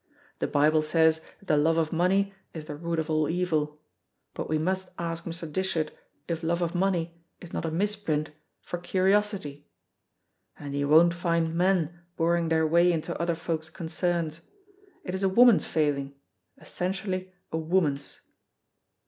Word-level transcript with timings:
The 0.39 0.47
Bible 0.47 0.81
says 0.81 1.21
that 1.37 1.45
the 1.47 1.57
love 1.57 1.77
of 1.77 1.93
money 1.93 2.33
is 2.55 2.65
the 2.65 2.75
root 2.75 2.97
of 2.97 3.07
all 3.07 3.29
evil, 3.29 3.79
but 4.33 4.49
we 4.49 4.57
must 4.57 4.89
ask 4.97 5.25
Mr. 5.25 5.53
Dishart 5.53 5.91
if 6.27 6.41
love 6.41 6.63
of 6.63 6.73
money 6.73 7.21
is 7.39 7.53
not 7.53 7.65
a 7.65 7.69
misprint 7.69 8.31
for 8.61 8.79
curiosity. 8.79 9.67
And 10.57 10.75
you 10.75 10.89
won't 10.89 11.13
find 11.13 11.53
men 11.53 11.99
boring 12.17 12.49
their 12.49 12.65
way 12.65 12.91
into 12.91 13.15
other 13.21 13.35
folk's 13.35 13.69
concerns; 13.69 14.41
it 15.05 15.13
is 15.13 15.21
a 15.21 15.29
woman's 15.29 15.65
failing, 15.67 16.15
essentially 16.59 17.31
a 17.51 17.59
woman's." 17.59 18.21